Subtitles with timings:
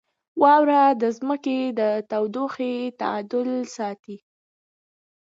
[0.41, 4.17] •واوره د ځمکې د تودوخې تعادل ساتي.